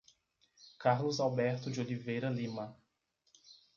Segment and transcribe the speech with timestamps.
[0.79, 2.75] Carlos Alberto de Oliveira Lima